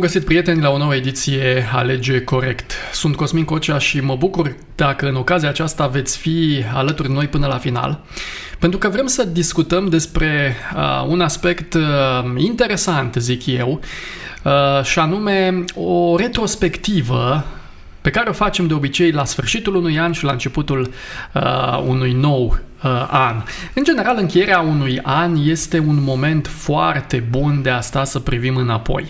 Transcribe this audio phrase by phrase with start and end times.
[0.00, 2.72] Bun găsit, prieteni, la o nouă ediție Alege Corect.
[2.92, 7.46] Sunt Cosmin Cocea și mă bucur dacă în ocazia aceasta veți fi alături noi până
[7.46, 8.00] la final,
[8.58, 11.82] pentru că vrem să discutăm despre uh, un aspect uh,
[12.36, 13.80] interesant, zic eu,
[14.42, 17.44] uh, și anume o retrospectivă
[18.00, 20.90] pe care o facem de obicei la sfârșitul unui an și la începutul
[21.34, 22.69] uh, unui nou uh,
[23.10, 23.42] an.
[23.74, 28.56] În general, încheierea unui an este un moment foarte bun de a sta să privim
[28.56, 29.08] înapoi,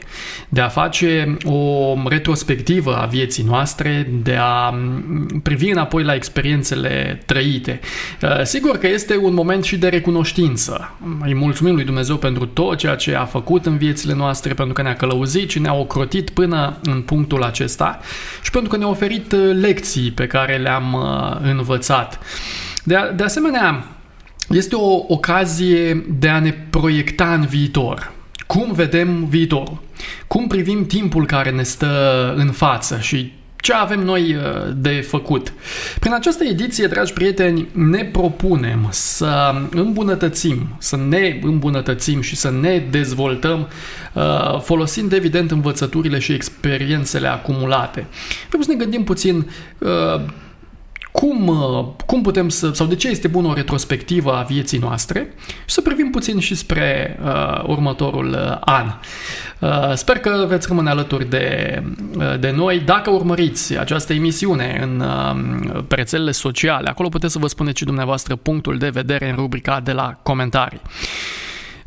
[0.49, 7.23] de a face o retrospectivă a vieții noastre, de a mm, privi înapoi la experiențele
[7.27, 7.81] trăite.
[8.23, 10.95] Uh, sigur că este un moment și de recunoștință.
[11.21, 14.83] Îi mulțumim lui Dumnezeu pentru tot ceea ce a făcut în viețile noastre, pentru că
[14.83, 17.99] ne-a călăuzit și ne-a ocrotit până în punctul acesta
[18.43, 22.21] și pentru că ne-a oferit uh, lecții pe care le-am uh, învățat.
[22.85, 23.85] De, a, de asemenea,
[24.49, 28.13] este o ocazie de a ne proiecta în viitor.
[28.47, 29.83] Cum vedem viitorul?
[30.27, 34.43] Cum privim timpul care ne stă în față și ce avem noi uh,
[34.77, 35.53] de făcut.
[36.01, 42.83] Prin această ediție, dragi prieteni, ne propunem să îmbunătățim, să ne îmbunătățim și să ne
[42.91, 43.69] dezvoltăm
[44.13, 48.07] uh, folosind evident învățăturile și experiențele acumulate.
[48.49, 50.21] Vrem să ne gândim puțin uh,
[51.21, 55.33] cum, uh, cum putem să, sau de ce este bună o retrospectivă a vieții noastre
[55.47, 58.87] și să privim puțin și spre uh, următorul uh, an.
[59.59, 61.83] Uh, sper că veți rămâne alături de,
[62.17, 62.81] uh, de noi.
[62.81, 68.37] Dacă urmăriți această emisiune în uh, rețelele sociale, acolo puteți să vă spuneți și dumneavoastră
[68.37, 70.81] punctul de vedere în rubrica de la comentarii.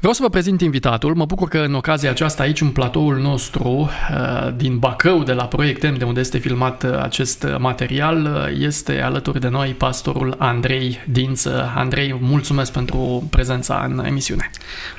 [0.03, 1.16] Vreau să vă prezint invitatul.
[1.16, 5.46] Mă bucur că în ocazia aceasta aici, în platoul nostru uh, din Bacău, de la
[5.46, 10.36] Proiect M, de unde este filmat uh, acest material, uh, este alături de noi pastorul
[10.38, 11.72] Andrei Dință.
[11.75, 14.50] Andrei, mulțumesc pentru prezența în emisiune.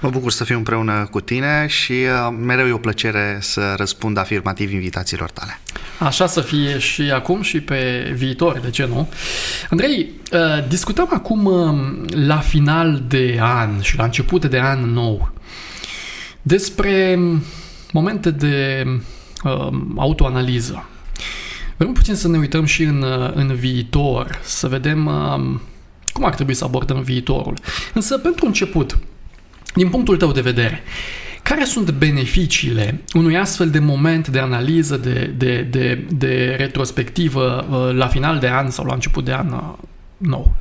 [0.01, 1.95] Mă bucur să fiu împreună cu tine și
[2.41, 5.59] mereu e o plăcere să răspund afirmativ invitațiilor tale.
[5.99, 9.09] Așa să fie și acum și pe viitor, de ce nu?
[9.71, 10.13] Andrei,
[10.69, 11.51] discutăm acum
[12.27, 15.33] la final de an și la început de an nou
[16.43, 17.19] despre
[17.93, 18.85] momente de
[19.45, 20.89] uh, autoanaliză.
[21.77, 25.59] Vrem puțin să ne uităm și în, uh, în viitor, să vedem uh,
[26.13, 27.59] cum ar trebui să abordăm viitorul.
[27.95, 28.99] Însă, pentru început,
[29.75, 30.83] din punctul tău de vedere,
[31.43, 37.97] care sunt beneficiile unui astfel de moment de analiză, de, de, de, de retrospectivă uh,
[37.97, 39.75] la final de an sau la început de an uh,
[40.17, 40.55] nou?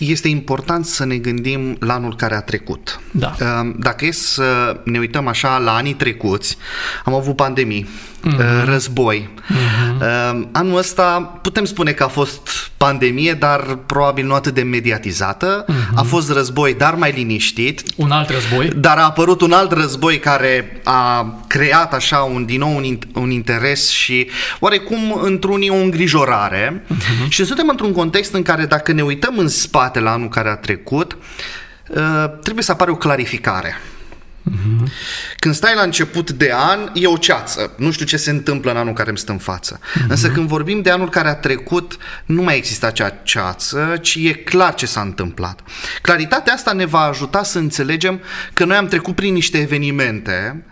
[0.00, 3.00] Este important să ne gândim la anul care a trecut.
[3.10, 3.36] Da.
[3.40, 6.56] Ehm, dacă e să ne uităm așa la anii trecuți,
[7.04, 7.88] am avut pandemii,
[8.26, 8.64] uh-huh.
[8.64, 9.28] război.
[9.36, 10.48] Uh-huh.
[10.52, 15.64] Anul ăsta putem spune că a fost pandemie, dar probabil nu atât de mediatizată.
[15.64, 15.94] Uh-huh.
[15.94, 17.82] A fost război, dar mai liniștit.
[17.96, 18.68] Un alt război.
[18.76, 23.30] Dar a apărut un alt război care a creat așa un, din nou un, un
[23.30, 26.84] interes și oarecum într-unii o îngrijorare.
[26.84, 27.28] Uh-huh.
[27.28, 30.56] Și suntem într-un context în care dacă ne uităm în spate la anul care a
[30.56, 31.16] trecut,
[31.88, 33.74] uh, trebuie să apară o clarificare.
[34.40, 34.88] Uh-huh.
[35.38, 37.72] Când stai la început de an, e o ceață.
[37.76, 39.78] Nu știu ce se întâmplă în anul care îmi stă în față.
[39.78, 40.06] Uh-huh.
[40.08, 44.32] Însă când vorbim de anul care a trecut, nu mai există acea ceață, ci e
[44.32, 45.60] clar ce s-a întâmplat.
[46.02, 48.20] Claritatea asta ne va ajuta să înțelegem
[48.52, 50.64] că noi am trecut prin niște evenimente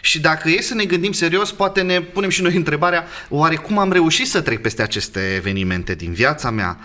[0.00, 3.78] și dacă e să ne gândim serios, poate ne punem și noi întrebarea, oare cum
[3.78, 6.78] am reușit să trec peste aceste evenimente din viața mea,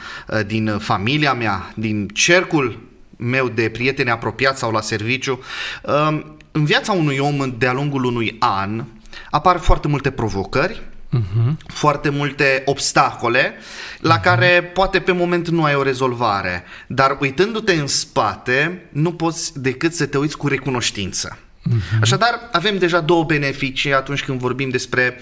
[0.45, 2.89] din familia mea, din cercul
[3.23, 5.39] meu de prieteni apropiați sau la serviciu.
[6.51, 8.83] În viața unui om de-a lungul unui an
[9.29, 10.81] apar foarte multe provocări,
[11.17, 11.53] uh-huh.
[11.67, 13.53] foarte multe obstacole
[13.99, 14.23] la uh-huh.
[14.23, 19.93] care poate pe moment nu ai o rezolvare, dar uitându-te în spate nu poți decât
[19.93, 21.37] să te uiți cu recunoștință.
[21.37, 21.99] Uh-huh.
[22.01, 25.21] Așadar, avem deja două beneficii atunci când vorbim despre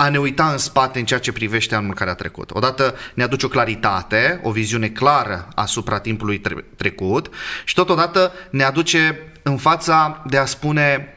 [0.00, 2.50] a ne uita în spate în ceea ce privește anul care a trecut.
[2.50, 7.30] Odată ne aduce o claritate, o viziune clară asupra timpului tre- trecut
[7.64, 11.14] și totodată ne aduce în fața de a spune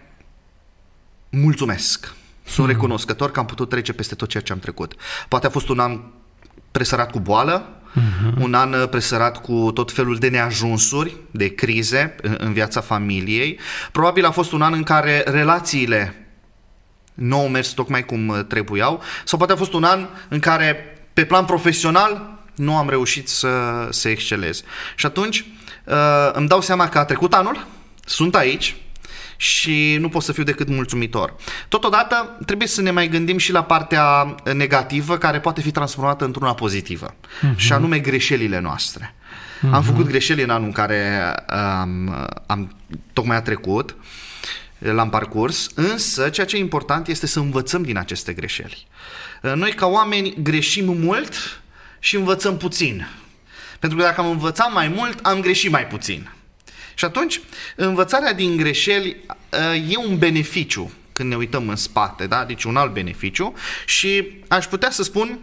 [1.30, 2.14] mulțumesc.
[2.44, 2.76] Sunt hmm.
[2.76, 4.94] recunoscător că am putut trece peste tot ceea ce am trecut.
[5.28, 6.02] Poate a fost un an
[6.72, 8.42] presărat cu boală, uh-huh.
[8.42, 13.60] un an presărat cu tot felul de neajunsuri, de crize în viața familiei.
[13.92, 16.21] Probabil a fost un an în care relațiile
[17.22, 20.98] nu au mers tocmai cum uh, trebuiau, sau poate a fost un an în care,
[21.14, 24.64] pe plan profesional, nu am reușit să, să excelez.
[24.96, 25.46] Și atunci
[25.84, 27.68] uh, îmi dau seama că a trecut anul,
[28.06, 28.76] sunt aici
[29.42, 31.36] și nu pot să fiu decât mulțumitor.
[31.68, 36.54] Totodată trebuie să ne mai gândim și la partea negativă care poate fi transformată într-una
[36.54, 37.56] pozitivă uh-huh.
[37.56, 39.16] și anume greșelile noastre.
[39.16, 39.72] Uh-huh.
[39.72, 42.16] Am făcut greșeli în anul în care um,
[42.46, 42.76] am
[43.14, 43.96] tocmai a trecut
[44.82, 48.88] l-am parcurs, însă ceea ce e important este să învățăm din aceste greșeli.
[49.42, 51.62] Noi ca oameni greșim mult
[52.00, 53.08] și învățăm puțin.
[53.80, 56.32] Pentru că dacă am învățat mai mult, am greșit mai puțin.
[56.94, 57.42] Și atunci,
[57.76, 59.26] învățarea din greșeli
[59.90, 62.46] e un beneficiu când ne uităm în spate, da?
[62.46, 63.54] deci un alt beneficiu
[63.86, 65.40] și aș putea să spun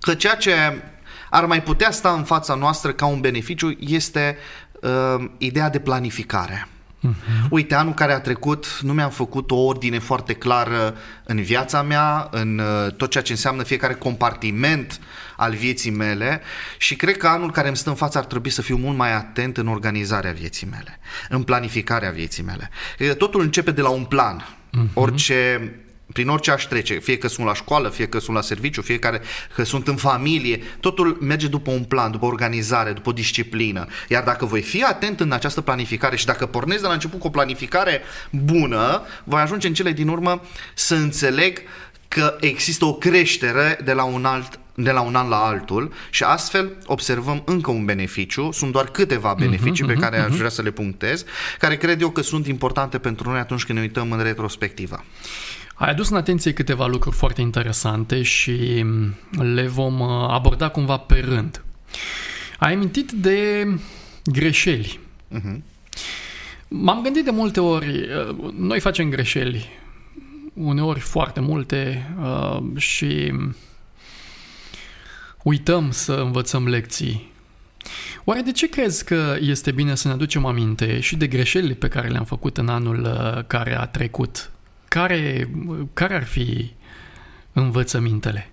[0.00, 0.82] că ceea ce
[1.30, 4.38] ar mai putea sta în fața noastră ca un beneficiu este
[4.72, 6.68] uh, ideea de planificare.
[7.06, 7.48] Uh-huh.
[7.50, 12.28] Uite, anul care a trecut nu mi-am făcut o ordine foarte clară în viața mea,
[12.30, 15.00] în uh, tot ceea ce înseamnă fiecare compartiment
[15.36, 16.40] al vieții mele
[16.78, 19.14] și cred că anul care îmi stă în față ar trebui să fiu mult mai
[19.14, 20.98] atent în organizarea vieții mele,
[21.28, 22.70] în planificarea vieții mele.
[23.14, 24.44] Totul începe de la un plan.
[24.44, 24.92] Uh-huh.
[24.94, 25.70] Orice
[26.12, 28.98] prin orice aș trece, fie că sunt la școală, fie că sunt la serviciu, fie
[28.98, 33.86] că sunt în familie, totul merge după un plan, după organizare, după o disciplină.
[34.08, 37.26] Iar dacă voi fi atent în această planificare și dacă pornesc de la început cu
[37.26, 38.00] o planificare
[38.30, 40.42] bună, voi ajunge în cele din urmă
[40.74, 41.62] să înțeleg
[42.08, 46.22] că există o creștere de la un alt de la un an la altul și
[46.22, 50.24] astfel observăm încă un beneficiu, sunt doar câteva mhm, beneficii uh-huh, pe care uh-huh.
[50.24, 50.36] aș mhm.
[50.36, 51.24] vrea să le punctez,
[51.58, 55.04] care cred eu că sunt importante pentru noi atunci când ne uităm în retrospectivă.
[55.78, 58.84] Ai adus în atenție câteva lucruri foarte interesante și
[59.30, 61.64] le vom uh, aborda cumva pe rând.
[62.58, 63.68] Ai amintit de
[64.24, 65.00] greșeli.
[65.34, 65.58] Uh-huh.
[66.68, 69.68] M-am gândit de multe ori, uh, noi facem greșeli,
[70.52, 73.32] uneori foarte multe uh, și
[75.42, 77.32] uităm să învățăm lecții.
[78.24, 81.88] Oare de ce crezi că este bine să ne aducem aminte și de greșelile pe
[81.88, 83.08] care le-am făcut în anul
[83.46, 84.50] care a trecut
[84.96, 85.48] care,
[85.92, 86.74] care ar fi
[87.52, 88.50] învățămintele?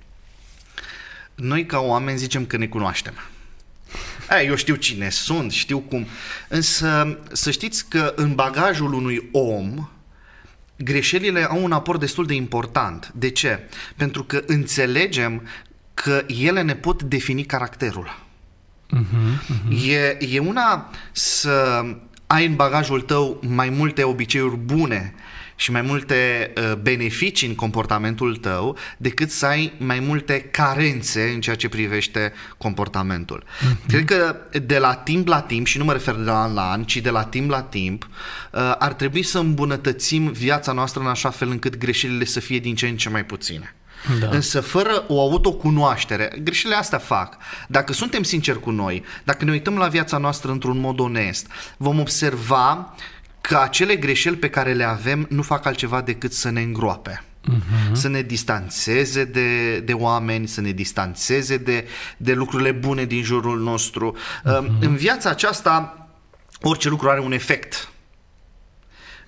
[1.36, 3.14] Noi ca oameni zicem că ne cunoaștem.
[4.30, 6.08] Aia, eu știu cine sunt, știu cum.
[6.48, 9.90] Însă să știți că în bagajul unui om
[10.78, 13.12] greșelile au un aport destul de important.
[13.16, 13.70] De ce?
[13.96, 15.48] Pentru că înțelegem
[15.94, 18.20] că ele ne pot defini caracterul.
[18.96, 19.88] Uh-huh, uh-huh.
[19.88, 21.86] E, e una să
[22.28, 25.14] ai în bagajul tău mai multe obiceiuri bune
[25.64, 31.42] și mai multe uh, beneficii în comportamentul tău decât să ai mai multe carențe în
[31.42, 33.44] ceea ce privește comportamentul.
[33.44, 33.88] Mm-hmm.
[33.88, 36.72] Cred că de la timp la timp, și nu mă refer de la an la
[36.72, 38.10] an, ci de la timp la timp,
[38.52, 42.76] uh, ar trebui să îmbunătățim viața noastră în așa fel încât greșelile să fie din
[42.76, 43.76] ce în ce mai puține.
[44.20, 44.28] Da.
[44.30, 47.38] Însă fără o autocunoaștere, greșelile astea fac.
[47.68, 52.00] Dacă suntem sinceri cu noi, dacă ne uităm la viața noastră într-un mod onest, vom
[52.00, 52.96] observa
[53.48, 57.24] că acele greșeli pe care le avem nu fac altceva decât să ne îngroape.
[57.24, 57.92] Uh-huh.
[57.92, 61.88] Să ne distanțeze de, de oameni, să ne distanțeze de,
[62.18, 64.16] de lucrurile bune din jurul nostru.
[64.18, 64.80] Uh-huh.
[64.80, 66.08] În viața aceasta,
[66.62, 67.93] orice lucru are un efect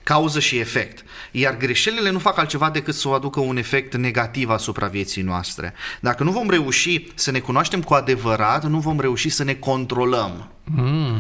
[0.06, 1.04] cauză și efect.
[1.32, 5.74] Iar greșelile nu fac altceva decât să o aducă un efect negativ asupra vieții noastre.
[6.00, 10.50] Dacă nu vom reuși să ne cunoaștem cu adevărat, nu vom reuși să ne controlăm.
[10.64, 11.20] Mm.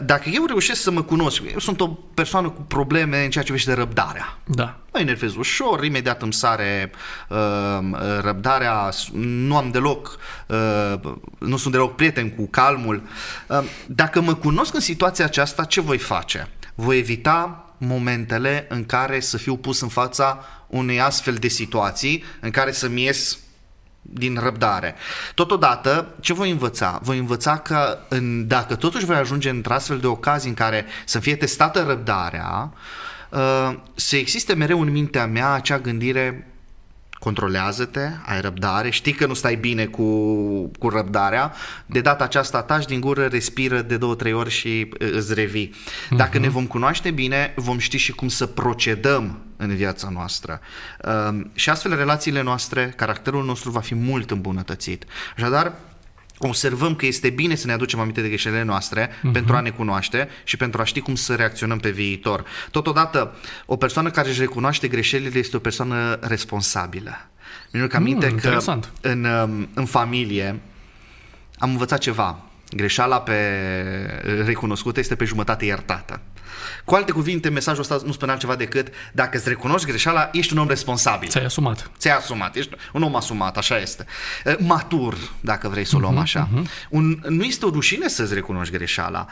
[0.00, 3.52] Dacă eu reușesc să mă cunosc, eu sunt o persoană cu probleme în ceea ce
[3.52, 4.38] vește răbdarea.
[4.44, 4.78] Da.
[4.92, 6.90] Mă enervez ușor, imediat îmi sare
[7.28, 7.38] uh,
[8.20, 10.94] răbdarea, nu am deloc, uh,
[11.38, 13.02] nu sunt deloc prieten cu calmul.
[13.46, 16.48] Uh, dacă mă cunosc în situația aceasta, ce voi face?
[16.80, 22.50] Voi evita momentele în care să fiu pus în fața unei astfel de situații în
[22.50, 23.38] care să-mi ies
[24.02, 24.94] din răbdare.
[25.34, 27.00] Totodată, ce voi învăța?
[27.02, 31.18] Voi învăța că în, dacă totuși voi ajunge într astfel de ocazii în care să
[31.18, 32.72] fie testată răbdarea,
[33.30, 36.52] uh, să existe mereu în mintea mea acea gândire
[37.18, 40.04] controlează-te, ai răbdare, știi că nu stai bine cu,
[40.78, 41.52] cu răbdarea,
[41.86, 45.74] de data aceasta taci din gură, respiră de două, trei ori și îți revii.
[46.10, 46.40] Dacă uh-huh.
[46.40, 50.60] ne vom cunoaște bine, vom ști și cum să procedăm în viața noastră.
[51.04, 55.04] Uh, și astfel relațiile noastre, caracterul nostru va fi mult îmbunătățit.
[55.36, 55.72] Așadar,
[56.38, 59.32] observăm că este bine să ne aducem aminte de greșelile noastre uh-huh.
[59.32, 62.44] pentru a ne cunoaște și pentru a ști cum să reacționăm pe viitor.
[62.70, 67.28] Totodată, o persoană care își recunoaște greșelile este o persoană responsabilă.
[67.72, 70.60] Mi-aduc aminte mm, că în, um, în familie
[71.58, 72.42] am învățat ceva.
[72.76, 73.34] Greșeala pe
[74.44, 76.20] recunoscută este pe jumătate iertată.
[76.84, 80.58] Cu alte cuvinte, mesajul ăsta nu spune altceva decât dacă îți recunoști greșeala, ești un
[80.58, 81.28] om responsabil.
[81.28, 81.90] Ți-ai asumat.
[81.98, 84.06] Ți-ai asumat, ești un om asumat, așa este.
[84.58, 86.48] Matur, dacă vrei să o luăm uh-huh, așa.
[86.48, 86.88] Uh-huh.
[86.90, 89.26] Un, nu este o rușine să-ți recunoști greșeala.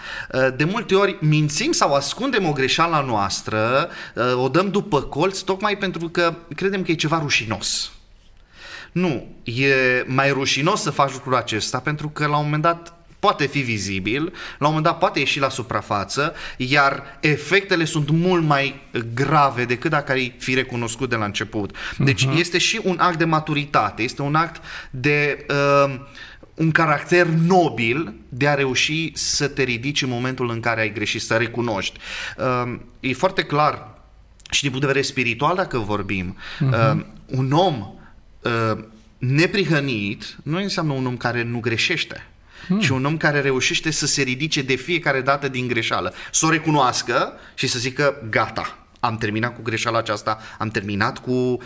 [0.56, 3.88] De multe ori mințim sau ascundem o greșeală noastră,
[4.34, 7.90] o dăm după colț, tocmai pentru că credem că e ceva rușinos.
[8.92, 9.66] Nu, e
[10.06, 12.95] mai rușinos să faci lucrul acesta pentru că la un moment dat
[13.26, 14.22] poate fi vizibil,
[14.58, 18.80] la un moment dat poate ieși la suprafață, iar efectele sunt mult mai
[19.14, 21.76] grave decât dacă ai fi recunoscut de la început.
[21.98, 22.38] Deci uh-huh.
[22.38, 25.46] este și un act de maturitate, este un act de...
[25.50, 25.94] Uh,
[26.54, 31.22] un caracter nobil de a reuși să te ridici în momentul în care ai greșit,
[31.22, 31.98] să recunoști.
[32.36, 33.88] Uh, e foarte clar
[34.50, 36.94] și din punct de vedere spiritual, dacă vorbim, uh-huh.
[36.94, 37.94] uh, un om
[38.40, 38.84] uh,
[39.18, 42.26] neprihănit nu înseamnă un om care nu greșește.
[42.66, 42.80] Hmm.
[42.80, 46.50] Și un om care reușește să se ridice de fiecare dată din greșeală, să o
[46.50, 51.60] recunoască și să zică gata, am terminat cu greșeala aceasta, am terminat cu uh,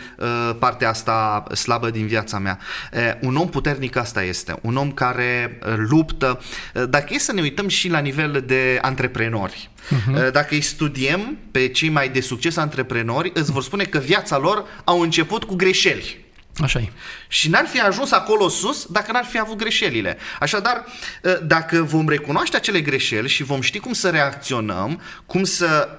[0.59, 2.59] partea asta slabă din viața mea.
[2.93, 6.41] Uh, un om puternic asta este, un om care uh, luptă.
[6.73, 10.31] Uh, dacă e să ne uităm și la nivel de antreprenori, uh-huh.
[10.31, 14.65] dacă îi studiem pe cei mai de succes antreprenori, îți vor spune că viața lor
[14.83, 16.19] au început cu greșeli.
[16.59, 16.91] Așa e.
[17.27, 20.17] Și n-ar fi ajuns acolo sus dacă n-ar fi avut greșelile.
[20.39, 20.85] Așadar,
[21.23, 25.89] uh, dacă vom recunoaște acele greșeli și vom ști cum să reacționăm, cum să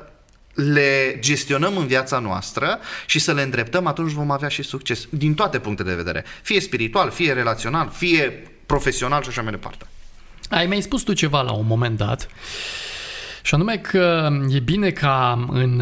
[0.54, 5.34] le gestionăm în viața noastră și să le îndreptăm, atunci vom avea și succes din
[5.34, 6.24] toate punctele de vedere.
[6.42, 9.86] Fie spiritual, fie relațional, fie profesional și așa mai departe.
[10.48, 12.28] Ai mai spus tu ceva la un moment dat
[13.42, 15.80] și anume că e bine ca în,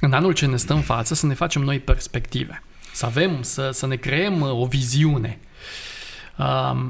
[0.00, 2.62] în anul ce ne stă în față să ne facem noi perspective.
[2.94, 5.38] Să avem, să, să ne creăm o viziune.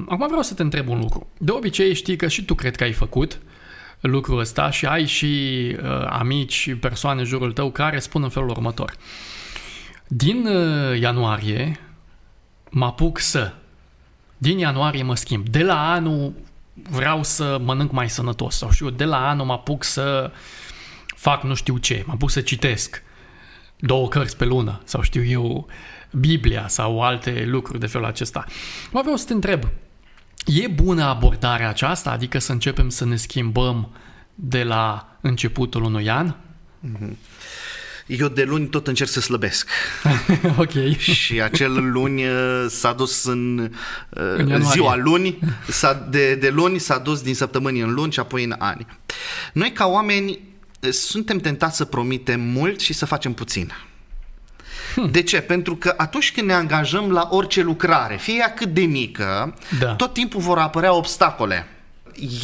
[0.07, 1.27] Acum vreau să te întreb un lucru.
[1.37, 3.39] De obicei știi că și tu cred că ai făcut uh,
[4.07, 5.25] lucrul ăsta și ai și
[5.83, 8.95] uh, amici, persoane în jurul tău care spun în felul următor.
[10.07, 11.79] Din uh, ianuarie
[12.69, 13.53] mă apuc să.
[14.37, 15.47] Din ianuarie mă schimb.
[15.47, 16.33] De la anul
[16.73, 20.31] vreau să mănânc mai sănătos sau știu, de la anul mă apuc să
[21.15, 23.03] fac nu știu ce, mă apuc să citesc
[23.75, 25.67] două cărți pe lună sau știu eu
[26.19, 28.45] Biblia sau alte lucruri de felul acesta.
[28.91, 29.63] Mă vreau să te întreb,
[30.45, 33.91] E bună abordarea aceasta, adică să începem să ne schimbăm
[34.35, 36.33] de la începutul unui an?
[36.33, 37.15] Mm-hmm.
[38.07, 39.69] Eu de luni tot încerc să slăbesc.
[40.57, 40.97] ok.
[40.97, 43.71] Și acel luni uh, s-a dus în,
[44.09, 48.19] uh, în ziua luni, s-a, de, de luni s-a dus din săptămâni în luni și
[48.19, 48.85] apoi în ani.
[49.53, 50.39] Noi ca oameni
[50.79, 53.71] uh, suntem tentați să promitem mult și să facem puțin.
[54.95, 55.11] Hmm.
[55.11, 55.41] De ce?
[55.41, 59.93] Pentru că atunci când ne angajăm la orice lucrare, fie ea cât de mică, da.
[59.93, 61.67] tot timpul vor apărea obstacole.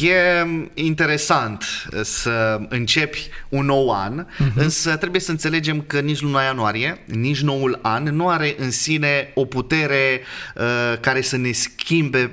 [0.00, 1.64] E interesant
[2.02, 4.54] să începi un nou an, uh-huh.
[4.54, 9.30] însă trebuie să înțelegem că nici luna ianuarie, nici noul an nu are în sine
[9.34, 10.20] o putere
[10.54, 12.28] uh, care să ne schimbe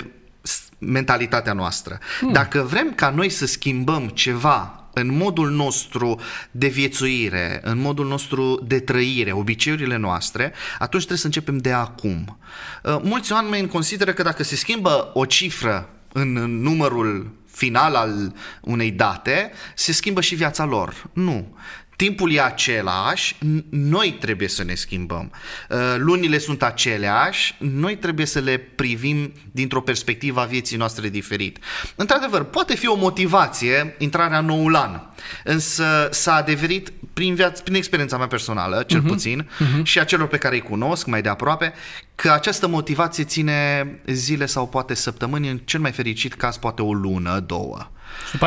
[0.77, 1.99] mentalitatea noastră.
[2.19, 2.31] Hmm.
[2.31, 6.19] Dacă vrem ca noi să schimbăm ceva în modul nostru
[6.51, 12.37] de viețuire, în modul nostru de trăire, obiceiurile noastre, atunci trebuie să începem de acum.
[12.83, 16.31] Uh, mulți oameni consideră că dacă se schimbă o cifră în
[16.61, 21.09] numărul final al unei date, se schimbă și viața lor.
[21.13, 21.57] Nu.
[21.99, 23.35] Timpul e același,
[23.69, 25.31] noi trebuie să ne schimbăm.
[25.69, 31.57] Uh, lunile sunt aceleași, noi trebuie să le privim dintr-o perspectivă a vieții noastre diferit.
[31.95, 35.01] Într-adevăr, poate fi o motivație intrarea în noul an,
[35.43, 39.07] însă s-a adeverit prin, viață, prin experiența mea personală, cel uh-huh.
[39.07, 39.83] puțin, uh-huh.
[39.83, 41.73] și a celor pe care îi cunosc mai de aproape,
[42.15, 46.93] că această motivație ține zile sau poate săptămâni, în cel mai fericit caz poate o
[46.93, 47.89] lună, două.
[48.29, 48.45] Și după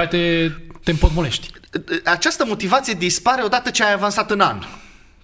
[0.83, 1.51] te, te împotmolești.
[2.05, 4.63] Această motivație dispare odată ce ai avansat în an.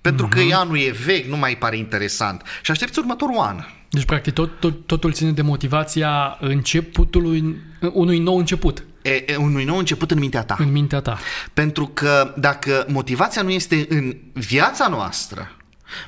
[0.00, 0.30] Pentru uh-huh.
[0.30, 0.54] că mhm.
[0.54, 2.42] anul e vechi, nu mai pare interesant.
[2.62, 3.64] Și aștepți următorul an.
[3.90, 7.56] Deci, practic, tot, tot, totul ține de motivația începutului,
[7.92, 8.84] unui nou început.
[9.02, 10.56] E, e, unui nou început în mintea ta.
[10.58, 11.18] În mintea ta.
[11.54, 15.52] Pentru că dacă motivația nu este în viața noastră,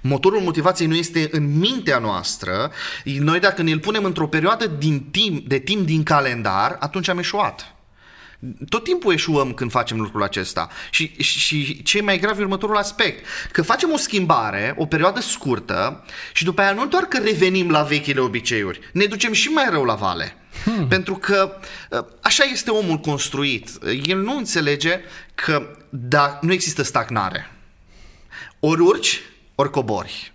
[0.03, 2.71] Motorul motivației nu este în mintea noastră.
[3.05, 7.75] Noi dacă ne-l punem într-o perioadă din timp, de timp din calendar, atunci am eșuat.
[8.69, 10.69] Tot timpul eșuăm când facem lucrul acesta.
[10.91, 13.27] Și, și, și ce mai grav e următorul aspect.
[13.53, 17.83] Că facem o schimbare, o perioadă scurtă și după aia nu doar că revenim la
[17.83, 20.35] vechile obiceiuri, ne ducem și mai rău la vale.
[20.65, 20.89] Hmm.
[20.89, 21.61] Pentru că
[21.93, 23.69] ă, așa este omul construit.
[24.05, 25.01] El nu înțelege
[25.35, 27.51] că da, nu există stagnare.
[28.61, 29.21] Ori urci,
[29.55, 30.33] ori cobori.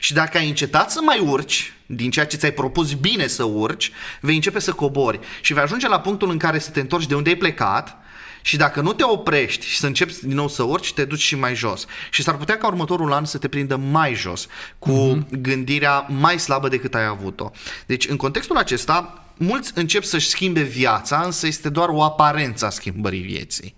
[0.00, 3.90] Și dacă ai încetat să mai urci, din ceea ce ți-ai propus bine să urci,
[4.20, 7.14] vei începe să cobori și vei ajunge la punctul în care să te întorci de
[7.14, 7.96] unde ai plecat
[8.42, 11.36] și dacă nu te oprești și să începi din nou să urci, te duci și
[11.36, 11.86] mai jos.
[12.10, 14.46] Și s-ar putea ca următorul an să te prindă mai jos,
[14.78, 15.38] cu uh-huh.
[15.40, 17.50] gândirea mai slabă decât ai avut-o.
[17.86, 22.70] Deci, în contextul acesta, mulți încep să-și schimbe viața, însă este doar o aparență a
[22.70, 23.74] schimbării vieții.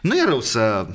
[0.00, 0.86] Nu e rău să,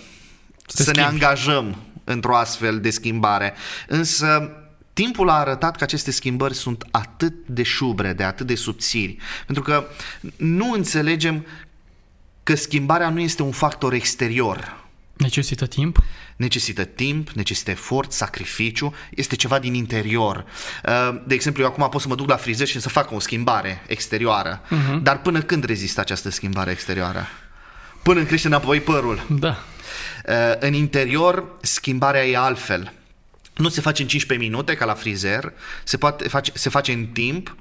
[0.66, 3.54] să, să ne angajăm într-o astfel de schimbare,
[3.88, 4.52] însă
[4.94, 9.86] timpul a arătat că aceste schimbări sunt atât de șubrede, atât de subțiri, pentru că
[10.38, 11.46] nu înțelegem
[12.44, 14.80] că schimbarea nu este un factor exterior.
[15.14, 15.98] Necesită timp?
[16.36, 20.46] Necesită timp, necesită efort, sacrificiu, este ceva din interior.
[20.86, 23.20] Uh, de exemplu, eu acum pot să mă duc la frizer și să fac o
[23.20, 25.02] schimbare exterioară, uh-huh.
[25.02, 27.28] dar până când rezistă această schimbare exterioară?
[28.04, 29.26] Până îmi crește înapoi părul.
[29.30, 29.64] Da.
[30.28, 32.94] Uh, în interior, schimbarea e altfel.
[33.56, 37.06] Nu se face în 15 minute ca la frizer, se, poate face, se face în
[37.06, 37.56] timp,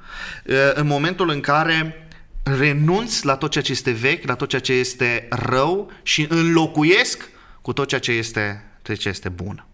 [0.45, 2.09] uh, în momentul în care
[2.43, 7.31] renunț la tot ceea ce este vechi, la tot ceea ce este rău și înlocuiesc
[7.63, 9.65] cu tot ceea ce este, tot ce este bun.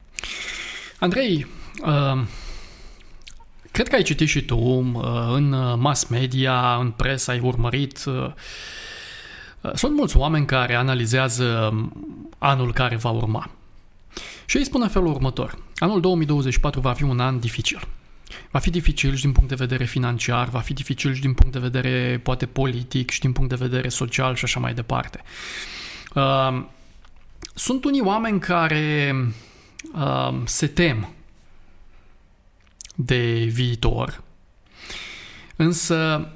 [0.98, 1.46] Andrei,
[1.84, 2.22] uh,
[3.70, 5.02] cred că ai citit și tu uh,
[5.32, 8.04] în mass media, în presă, ai urmărit.
[8.04, 8.32] Uh,
[9.74, 11.74] sunt mulți oameni care analizează
[12.38, 13.50] anul care va urma.
[14.46, 15.58] Și ei spun în felul următor.
[15.76, 17.88] Anul 2024 va fi un an dificil.
[18.50, 21.52] Va fi dificil și din punct de vedere financiar, va fi dificil și din punct
[21.52, 25.22] de vedere poate politic și din punct de vedere social și așa mai departe.
[26.14, 26.64] Uh,
[27.54, 29.14] sunt unii oameni care
[29.94, 31.08] uh, se tem
[32.94, 34.22] de viitor,
[35.56, 36.28] însă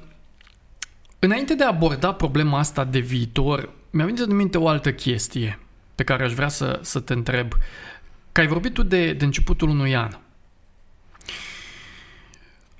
[1.23, 5.59] înainte de a aborda problema asta de viitor, mi-a venit în minte o altă chestie
[5.95, 7.53] pe care aș vrea să, să te întreb.
[8.31, 10.17] Că ai vorbit tu de, de începutul unui an.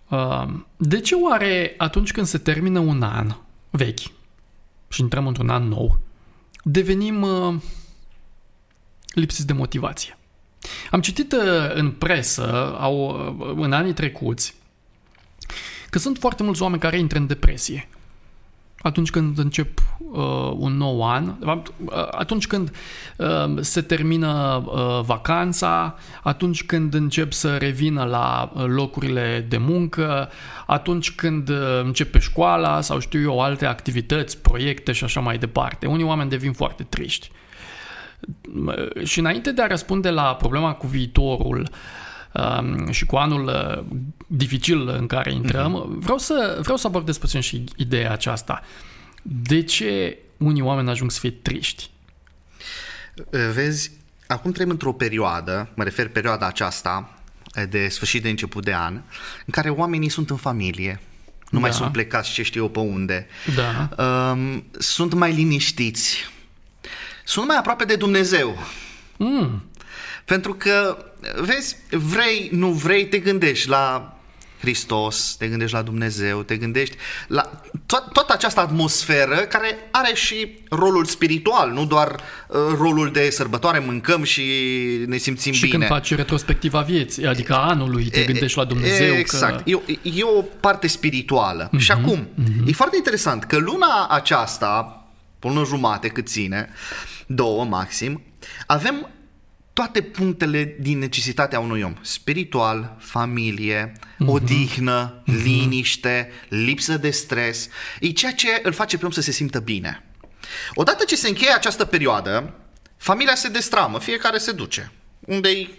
[0.10, 3.36] Uh, de ce oare atunci când se termină un an
[3.70, 4.00] vechi
[4.88, 6.00] și intrăm într-un an nou,
[6.64, 7.56] devenim uh,
[9.14, 10.18] lipsiți de motivație?
[10.92, 13.10] Am citit uh, în presă, au,
[13.58, 14.56] în anii trecuți,
[15.90, 17.90] că sunt foarte mulți oameni care intră în depresie
[18.82, 21.62] atunci când încep uh, un nou an, uh,
[22.12, 22.72] atunci când
[23.18, 30.30] uh, se termină uh, vacanța, atunci când încep să revină la uh, locurile de muncă,
[30.68, 35.86] atunci când uh, începe școala sau știu eu alte activități, proiecte și așa mai departe.
[35.86, 37.32] Unii oameni devin foarte triști.
[38.66, 42.11] Uh, și înainte de a răspunde la problema cu viitorul, uh, Um,
[42.90, 46.00] și cu anul uh, dificil în care intrăm, uh-huh.
[46.00, 48.62] vreau, să, vreau să abordez puțin și ideea aceasta.
[49.22, 51.90] De ce unii oameni ajung să fie triști?
[53.16, 53.92] Uh, vezi,
[54.28, 57.16] acum trăim într-o perioadă, mă refer perioada aceasta,
[57.70, 58.94] de sfârșit de început de an,
[59.46, 61.00] în care oamenii sunt în familie,
[61.50, 61.60] nu da.
[61.60, 63.90] mai sunt plecați ce știu eu pe unde, da.
[64.32, 66.30] um, sunt mai liniștiți,
[67.26, 68.58] sunt mai aproape de Dumnezeu.
[69.18, 69.64] Mm.
[70.26, 74.16] Pentru că, vezi, vrei, nu vrei, te gândești la
[74.62, 76.96] Hristos, te gândești la Dumnezeu, te gândești
[77.28, 82.16] la to- toată această atmosferă care are și rolul spiritual, nu doar
[82.48, 84.44] uh, rolul de sărbătoare, mâncăm și
[85.06, 85.72] ne simțim și bine.
[85.72, 89.14] Și când faci retrospectiva vieții, adică anului, te gândești la Dumnezeu.
[89.14, 89.70] Exact, că...
[89.70, 91.70] e, e o parte spirituală.
[91.70, 92.68] Uh-huh, și acum, uh-huh.
[92.68, 95.06] e foarte interesant că luna aceasta,
[95.40, 96.70] pe lună jumate cât ține,
[97.28, 98.24] două maxim,
[98.66, 99.08] avem
[99.82, 101.94] toate punctele din necesitatea unui om.
[102.02, 104.26] Spiritual, familie, uh-huh.
[104.26, 105.44] odihnă, uh-huh.
[105.44, 107.70] liniște, lipsă de stres.
[108.00, 110.06] E ceea ce îl face pe om să se simtă bine.
[110.74, 112.54] Odată ce se încheie această perioadă,
[112.98, 114.92] familia se destramă, fiecare se duce.
[115.20, 115.70] Unde-i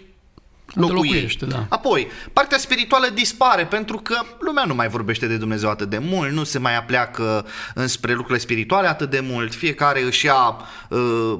[0.74, 1.66] locuiește, da.
[1.68, 6.32] Apoi, partea spirituală dispare pentru că lumea nu mai vorbește de Dumnezeu atât de mult,
[6.32, 10.56] nu se mai apleacă înspre lucrurile spirituale atât de mult, fiecare își ia
[10.88, 11.38] uh,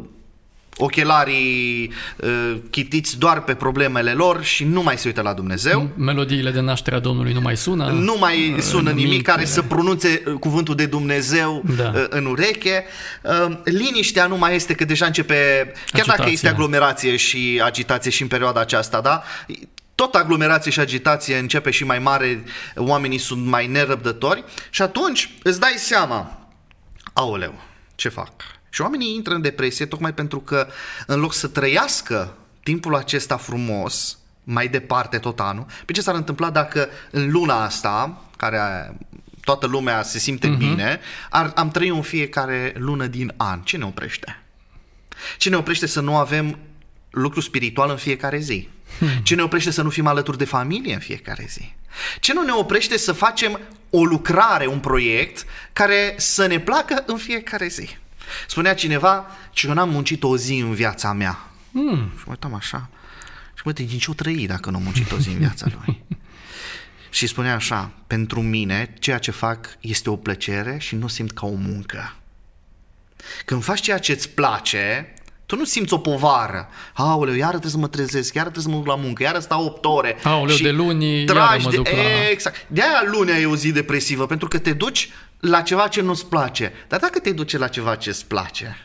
[0.76, 5.88] ochelarii uh, chitiți doar pe problemele lor și nu mai se uită la Dumnezeu.
[5.96, 7.86] Melodiile de naștere a Domnului nu mai sună.
[7.86, 11.92] Nu mai uh, sună nimic, nimic care să pronunțe uh, cuvântul de Dumnezeu da.
[11.94, 12.84] uh, în ureche.
[13.22, 16.14] Uh, liniștea nu mai este că deja începe, chiar agitație.
[16.16, 19.22] dacă este aglomerație și agitație și în perioada aceasta, da?
[19.94, 22.44] tot aglomerație și agitație începe și mai mare,
[22.76, 26.48] oamenii sunt mai nerăbdători și atunci îți dai seama,
[27.12, 27.54] aoleu,
[27.94, 28.32] ce fac?
[28.74, 30.66] Și oamenii intră în depresie tocmai pentru că
[31.06, 36.50] în loc să trăiască timpul acesta frumos, mai departe tot anul, pe ce s-ar întâmpla
[36.50, 38.60] dacă în luna asta, care
[39.44, 40.58] toată lumea se simte uh-huh.
[40.58, 43.60] bine, ar, am trăit în fiecare lună din an.
[43.60, 44.42] Ce ne oprește?
[45.38, 46.58] Ce ne oprește să nu avem
[47.10, 48.68] lucru spiritual în fiecare zi?
[48.98, 49.08] Hmm.
[49.22, 51.74] Ce ne oprește să nu fim alături de familie în fiecare zi?
[52.20, 57.16] Ce nu ne oprește să facem o lucrare, un proiect care să ne placă în
[57.16, 58.00] fiecare zi?
[58.46, 61.50] Spunea cineva, ce eu n-am muncit o zi în viața mea.
[61.70, 62.10] Mm.
[62.16, 62.88] Și mă uitam așa.
[63.54, 66.02] Și mă, din ce o trăi dacă nu am muncit o zi în viața lui?
[67.10, 71.46] și spunea așa, pentru mine, ceea ce fac este o plăcere și nu simt ca
[71.46, 72.16] o muncă.
[73.44, 75.14] Când faci ceea ce îți place,
[75.52, 76.68] Tu nu simți o povară.
[76.92, 79.64] Aoleu, iară trebuie să mă trezesc, iară trebuie să mă duc la muncă, iară stau
[79.64, 80.16] 8 ore.
[80.22, 81.76] Aoleu, și de luni, tragi iară mă de...
[81.76, 82.28] duc la...
[82.30, 82.66] Exact.
[82.68, 85.08] De-aia lunea e o zi depresivă, pentru că te duci
[85.42, 86.72] la ceva ce nu-ți place.
[86.88, 88.76] Dar dacă te duci la ceva ce îți place,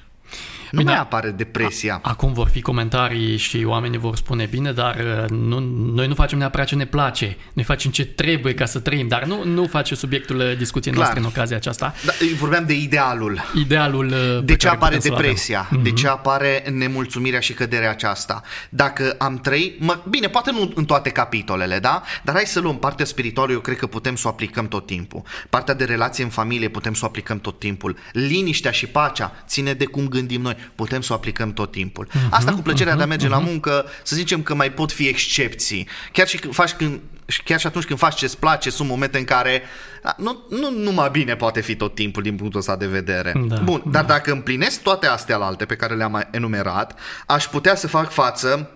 [0.71, 1.99] nu Bine, mai apare depresia.
[2.03, 5.59] Acum vor fi comentarii și oamenii vor spune bine, dar uh, nu,
[5.93, 9.23] noi nu facem neapărat ce ne place, noi facem ce trebuie ca să trăim, dar
[9.25, 11.05] nu, nu face subiectul uh, discuției Clar.
[11.05, 11.93] noastre în ocazia aceasta.
[12.05, 13.41] Da, vorbeam de idealul.
[13.55, 15.25] Idealul uh, De pe ce care apare putem să-l avem.
[15.25, 15.69] depresia?
[15.83, 18.41] De ce apare nemulțumirea și căderea aceasta?
[18.69, 22.01] Dacă am trăit, mă, bine, poate nu în toate capitolele, da?
[22.23, 25.21] Dar hai să luăm partea spirituală, eu cred că putem să o aplicăm tot timpul.
[25.49, 27.97] Partea de relație în familie putem să o aplicăm tot timpul.
[28.11, 32.07] Liniștea și pacea ține de cum gândim noi, putem să o aplicăm tot timpul.
[32.29, 35.87] Asta cu plăcerea de a merge la muncă, să zicem că mai pot fi excepții.
[36.11, 39.17] Chiar și când faci când și chiar și atunci când faci ce-ți place, sunt momente
[39.17, 39.61] în care
[40.03, 43.33] a, nu, nu numai bine poate fi tot timpul din punctul ăsta de vedere.
[43.47, 47.75] Da, Bun, dar dacă împlinesc toate astea alte pe care le-am mai enumerat, aș putea
[47.75, 48.71] să fac față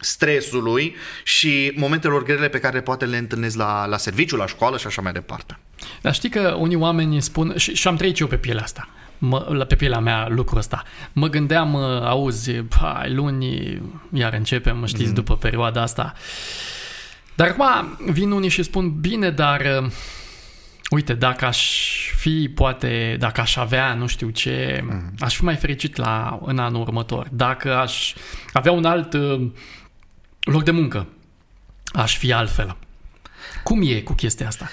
[0.00, 4.86] stresului și momentelor grele pe care poate le întâlnesc la, la serviciu, la școală și
[4.86, 5.58] așa mai departe.
[6.00, 8.88] Dar știi că unii oameni spun, și, și am trăit și eu pe pielea asta,
[9.18, 10.82] mă, la- pe pielea mea lucrul ăsta.
[11.12, 13.80] Mă gândeam, uh, auzi, hai, luni,
[14.12, 16.12] iar începem, știți, după perioada asta.
[17.34, 19.90] Dar acum vin unii și spun, bine, dar uh,
[20.90, 21.70] uite, dacă aș
[22.16, 24.84] fi, poate, dacă aș avea, nu știu ce,
[25.18, 27.28] aș fi mai fericit la, în anul următor.
[27.30, 28.14] Dacă aș
[28.52, 29.50] avea un alt uh,
[30.40, 31.06] loc de muncă,
[31.92, 32.76] aș fi altfel.
[33.62, 34.68] Cum e cu chestia asta?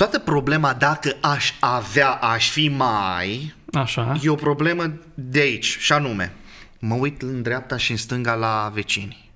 [0.00, 4.18] Toată problema dacă aș avea, aș fi mai, Așa.
[4.22, 6.32] e o problemă de aici, și anume,
[6.78, 9.30] mă uit în dreapta și în stânga la vecini.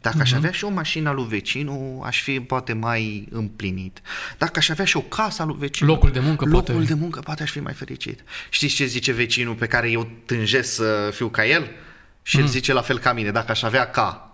[0.00, 0.24] Dacă Mhm.
[0.26, 4.00] aș avea și o mașină a lui vecinul, aș fi poate mai împlinit.
[4.38, 6.94] Dacă aș avea și o casă a lui vecinul, Locul de muncă locul poate- de
[6.94, 8.20] muncă poate aș fi mai fericit.
[8.50, 11.66] Știți ce zice vecinul pe care eu tânjesc să fiu ca el?
[12.22, 12.44] Și Mhm.
[12.44, 14.24] el zice la fel ca mine, dacă aș avea ca.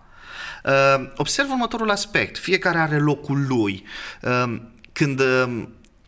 [0.65, 2.39] Uh, observ următorul aspect.
[2.39, 3.85] Fiecare are locul lui.
[4.23, 4.57] Uh,
[4.97, 5.63] când uh,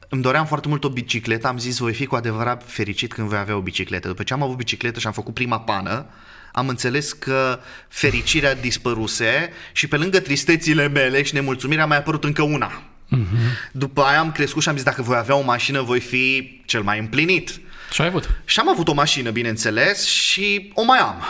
[0.08, 3.38] îmi doream foarte mult o bicicletă, am zis voi fi cu adevărat fericit când voi
[3.38, 4.08] avea o bicicletă.
[4.08, 6.06] După ce am avut bicicletă și am făcut prima pană,
[6.52, 12.24] am înțeles că fericirea dispăruse și pe lângă tristețile mele și nemulțumirea a mai apărut
[12.24, 12.82] încă una.
[13.72, 16.82] După aia am crescut și am zis dacă voi avea o mașină voi fi cel
[16.82, 17.60] mai împlinit.
[17.92, 18.40] Și ai avut.
[18.44, 21.22] Și am avut o mașină, bineînțeles, și o mai am.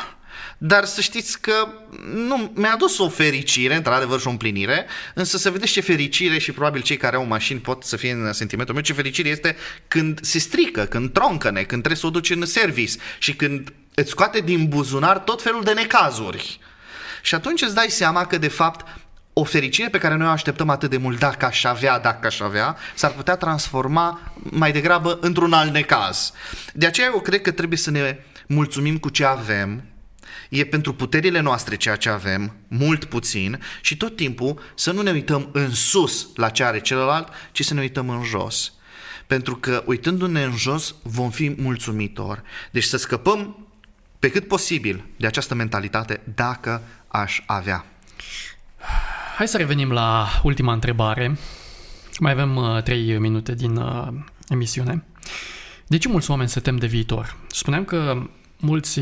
[0.58, 1.68] Dar să știți că
[2.14, 6.52] nu, mi-a adus o fericire, într-adevăr și o împlinire, însă să vedeți ce fericire și
[6.52, 9.56] probabil cei care au mașini pot să fie în sentimentul meu, ce fericire este
[9.88, 14.10] când se strică, când troncăne, când trebuie să o duci în service și când îți
[14.10, 16.60] scoate din buzunar tot felul de necazuri.
[17.22, 18.86] Și atunci îți dai seama că de fapt
[19.32, 22.40] o fericire pe care noi o așteptăm atât de mult dacă aș avea, dacă aș
[22.40, 26.32] avea, s-ar putea transforma mai degrabă într-un alt necaz.
[26.72, 29.82] De aceea eu cred că trebuie să ne mulțumim cu ce avem,
[30.48, 35.10] e pentru puterile noastre ceea ce avem, mult puțin, și tot timpul să nu ne
[35.10, 38.72] uităm în sus la ce are celălalt, ci să ne uităm în jos.
[39.26, 42.42] Pentru că uitându-ne în jos vom fi mulțumitori.
[42.70, 43.66] Deci să scăpăm
[44.18, 47.84] pe cât posibil de această mentalitate dacă aș avea.
[49.36, 51.38] Hai să revenim la ultima întrebare.
[52.18, 54.08] Mai avem uh, 3 minute din uh,
[54.48, 55.04] emisiune.
[55.86, 57.36] De ce mulți oameni se tem de viitor?
[57.46, 58.28] Spuneam că
[58.60, 59.00] mulți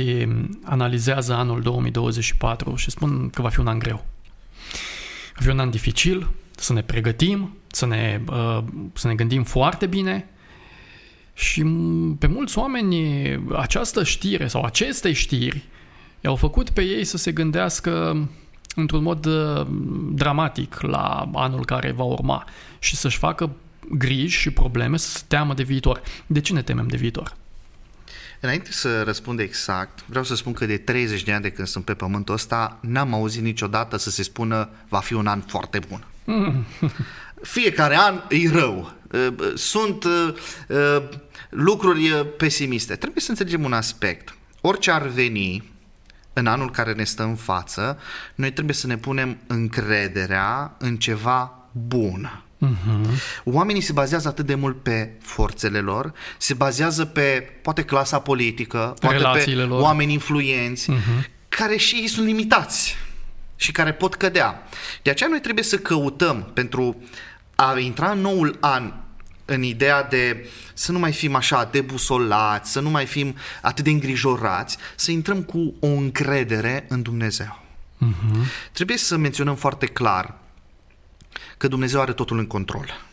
[0.64, 4.05] analizează anul 2024 și spun că va fi un an greu.
[5.35, 8.59] Va fi un an dificil, să ne pregătim, să ne, uh,
[8.92, 10.29] să ne gândim foarte bine
[11.35, 15.64] și m- pe mulți oameni această știre sau aceste știri
[16.21, 18.29] i-au făcut pe ei să se gândească
[18.75, 19.66] într-un mod uh,
[20.12, 22.45] dramatic la anul care va urma
[22.79, 23.57] și să-și facă
[23.90, 26.03] griji și probleme, să se teamă de viitor.
[26.27, 27.37] De ce ne temem de viitor?
[28.40, 31.85] Înainte să răspund exact, vreau să spun că de 30 de ani de când sunt
[31.85, 36.07] pe pământul ăsta, n-am auzit niciodată să se spună va fi un an foarte bun.
[37.42, 38.92] Fiecare an e rău.
[39.12, 40.35] Uh, Sunt uh,
[40.68, 41.09] uh,
[41.51, 42.96] lucruri uh, pesimiste.
[42.96, 44.37] Trebuie să înțelegem un aspect.
[44.61, 45.75] Orice ar veni
[46.33, 47.99] în anul care ne stă în față,
[48.35, 52.46] noi trebuie să ne punem încrederea în ceva bun.
[53.45, 58.79] Oamenii se bazează atât de mult pe forțele lor, se bazează pe poate clasa politică,
[58.79, 59.81] poate pe Relațiile lor.
[59.81, 60.90] oameni influenți,
[61.49, 62.97] care și ei sunt limitați
[63.57, 64.62] și care pot cădea.
[65.03, 67.03] De aceea noi trebuie să căutăm pentru
[67.55, 68.92] a intra în noul an
[69.45, 73.90] în ideea de să nu mai fim așa debusolați, să nu mai fim atât de
[73.90, 77.62] îngrijorați, să intrăm cu o încredere în Dumnezeu.
[78.73, 80.35] Trebuie să menționăm foarte clar
[81.57, 83.05] că Dumnezeu are totul în control.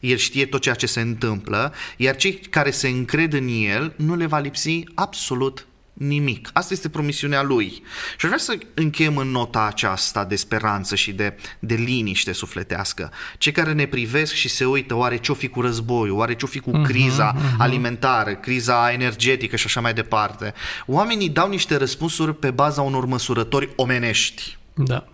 [0.00, 4.16] El știe tot ceea ce se întâmplă, iar cei care se încred în El nu
[4.16, 6.50] le va lipsi absolut nimic.
[6.52, 7.68] Asta este promisiunea lui.
[8.16, 13.12] Și aș vrea să încheiem în nota aceasta de speranță și de, de liniște sufletească.
[13.38, 16.58] Cei care ne privesc și se uită, oare ce-o fi cu războiul, oare ce-o fi
[16.58, 17.56] cu uh-huh, criza uh-huh.
[17.58, 20.54] alimentară, criza energetică și așa mai departe.
[20.86, 24.58] Oamenii dau niște răspunsuri pe baza unor măsurători omenești.
[24.74, 25.08] Da.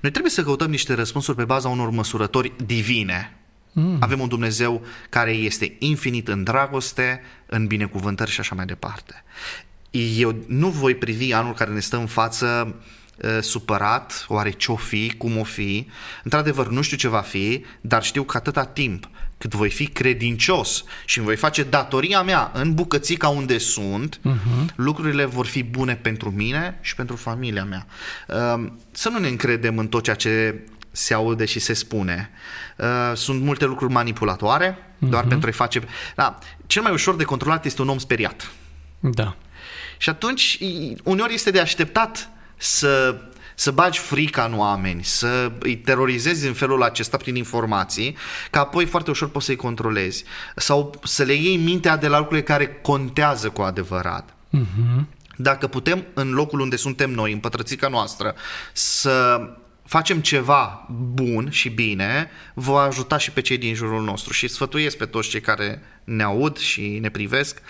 [0.00, 3.36] Noi trebuie să căutăm niște răspunsuri pe baza unor măsurători divine.
[3.72, 3.96] Mm.
[4.00, 9.24] Avem un Dumnezeu care este infinit în dragoste, în binecuvântări și așa mai departe.
[10.16, 12.74] Eu nu voi privi anul care ne stă în față
[13.16, 15.86] uh, supărat, oare ce-o fi, cum o fi.
[16.24, 20.84] Într-adevăr, nu știu ce va fi, dar știu că atâta timp cât voi fi credincios
[21.04, 24.74] și îmi voi face datoria mea în bucățica unde sunt, uh-huh.
[24.74, 27.86] lucrurile vor fi bune pentru mine și pentru familia mea.
[28.28, 32.30] Uh, să nu ne încredem în tot ceea ce se aude și se spune.
[32.76, 35.08] Uh, sunt multe lucruri manipulatoare, uh-huh.
[35.08, 35.82] doar pentru a-i face...
[36.16, 38.50] Da, cel mai ușor de controlat este un om speriat.
[39.00, 39.36] Da.
[39.98, 40.58] Și atunci,
[41.02, 43.20] uneori este de așteptat să
[43.58, 48.16] să bagi frica în oameni, să îi terorizezi în felul acesta prin informații,
[48.50, 50.24] că apoi foarte ușor poți să-i controlezi.
[50.56, 54.34] Sau să le iei mintea de la lucrurile care contează cu adevărat.
[54.56, 55.04] Uh-huh.
[55.36, 58.34] Dacă putem, în locul unde suntem noi, în pătrățica noastră,
[58.72, 59.40] să
[59.84, 64.96] facem ceva bun și bine, va ajuta și pe cei din jurul nostru și sfătuiesc
[64.96, 67.62] pe toți cei care ne aud și ne privesc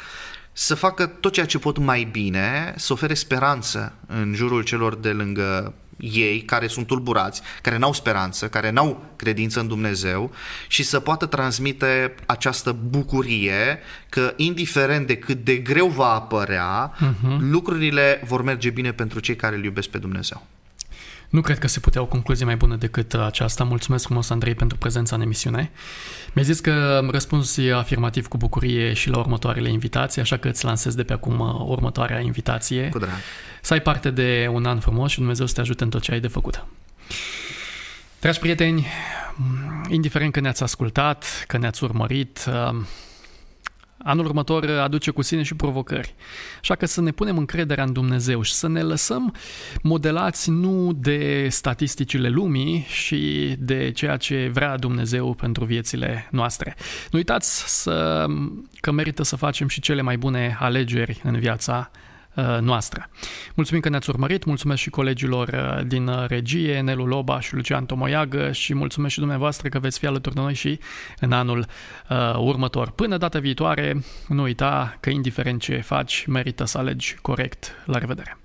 [0.60, 5.10] să facă tot ceea ce pot mai bine, să ofere speranță în jurul celor de
[5.10, 10.32] lângă ei care sunt tulburați, care n-au speranță, care n-au credință în Dumnezeu
[10.68, 17.38] și să poată transmite această bucurie că indiferent de cât de greu va apărea, uh-huh.
[17.38, 20.46] lucrurile vor merge bine pentru cei care îl iubesc pe Dumnezeu.
[21.28, 23.64] Nu cred că se putea o concluzie mai bună decât aceasta.
[23.64, 25.70] Mulțumesc frumos, Andrei, pentru prezența în emisiune.
[26.32, 30.94] Mi-ai zis că răspuns afirmativ cu bucurie și la următoarele invitații, așa că îți lansez
[30.94, 32.88] de pe acum uh, următoarea invitație.
[32.88, 33.10] Cu drag.
[33.62, 36.12] Să ai parte de un an frumos și Dumnezeu să te ajute în tot ce
[36.12, 36.64] ai de făcut.
[38.20, 38.86] Dragi prieteni,
[39.88, 42.76] indiferent că ne-ați ascultat, că ne-ați urmărit, uh,
[43.98, 46.14] Anul următor aduce cu sine și provocări.
[46.60, 49.34] Așa că să ne punem încrederea în Dumnezeu și să ne lăsăm
[49.82, 56.74] modelați nu de statisticile lumii și de ceea ce vrea Dumnezeu pentru viețile noastre.
[57.10, 58.26] Nu uitați să,
[58.80, 62.07] că merită să facem și cele mai bune alegeri în viața Uh,
[62.60, 63.10] noastră.
[63.54, 68.52] Mulțumim că ne-ați urmărit, mulțumesc și colegilor uh, din regie, Nelu Loba și Lucian Tomoiagă
[68.52, 70.78] și mulțumesc și dumneavoastră că veți fi alături de noi și
[71.20, 71.66] în anul
[72.10, 72.90] uh, următor.
[72.90, 77.72] Până data viitoare, nu uita că indiferent ce faci, merită să alegi corect.
[77.84, 78.38] La revedere!